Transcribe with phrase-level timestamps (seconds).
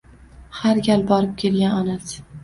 [0.59, 2.25] Har gal borib kelgan onasi